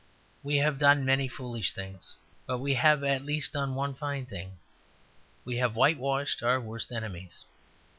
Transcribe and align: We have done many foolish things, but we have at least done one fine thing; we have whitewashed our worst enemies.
We 0.41 0.57
have 0.57 0.79
done 0.79 1.05
many 1.05 1.27
foolish 1.27 1.73
things, 1.73 2.15
but 2.47 2.57
we 2.57 2.73
have 2.73 3.03
at 3.03 3.23
least 3.23 3.53
done 3.53 3.75
one 3.75 3.93
fine 3.93 4.25
thing; 4.25 4.57
we 5.45 5.57
have 5.57 5.75
whitewashed 5.75 6.41
our 6.41 6.59
worst 6.59 6.91
enemies. 6.91 7.45